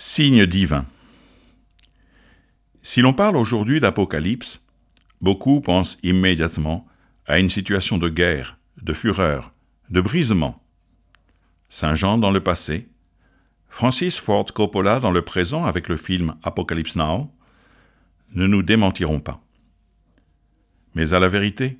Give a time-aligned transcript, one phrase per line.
[0.00, 0.86] Signe divin.
[2.82, 4.64] Si l'on parle aujourd'hui d'Apocalypse,
[5.20, 6.86] beaucoup pensent immédiatement
[7.26, 9.52] à une situation de guerre, de fureur,
[9.90, 10.62] de brisement.
[11.68, 12.86] Saint Jean dans le passé,
[13.68, 17.34] Francis Ford Coppola dans le présent avec le film Apocalypse Now,
[18.34, 19.42] ne nous démentiront pas.
[20.94, 21.76] Mais à la vérité,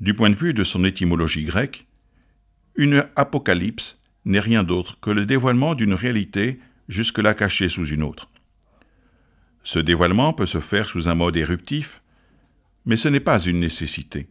[0.00, 1.86] du point de vue de son étymologie grecque,
[2.74, 8.30] une apocalypse n'est rien d'autre que le dévoilement d'une réalité jusque-là cachée sous une autre.
[9.62, 12.02] Ce dévoilement peut se faire sous un mode éruptif,
[12.84, 14.28] mais ce n'est pas une nécessité.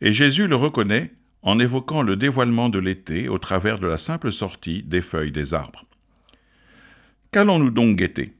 [0.00, 4.32] Et Jésus le reconnaît en évoquant le dévoilement de l'été au travers de la simple
[4.32, 5.84] sortie des feuilles des arbres.
[7.32, 8.34] Qu'allons-nous donc guetter?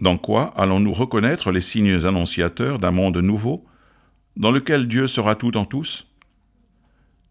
[0.00, 3.64] Dans quoi allons-nous reconnaître les signes annonciateurs d'un monde nouveau,
[4.36, 6.08] dans lequel Dieu sera tout en tous?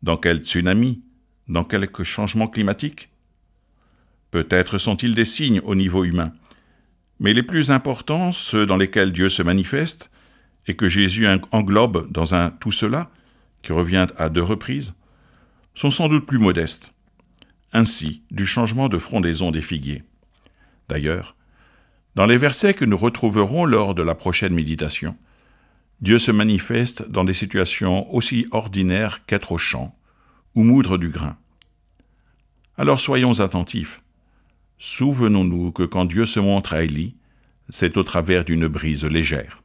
[0.02, 1.02] Dans quel tsunami?
[1.48, 3.11] Dans quelque changement climatique?
[4.32, 6.34] Peut-être sont-ils des signes au niveau humain,
[7.20, 10.10] mais les plus importants, ceux dans lesquels Dieu se manifeste,
[10.68, 13.12] et que Jésus englobe dans un tout cela,
[13.62, 14.96] qui revient à deux reprises,
[15.74, 16.94] sont sans doute plus modestes.
[17.74, 20.04] Ainsi, du changement de frondaison des figuiers.
[20.90, 21.36] D'ailleurs,
[22.16, 25.16] dans les versets que nous retrouverons lors de la prochaine méditation,
[26.02, 29.96] Dieu se manifeste dans des situations aussi ordinaires qu'être au champ
[30.56, 31.38] ou moudre du grain.
[32.78, 34.02] Alors soyons attentifs
[34.84, 37.14] Souvenons-nous que quand Dieu se montre à Élie,
[37.70, 39.61] c'est au travers d'une brise légère.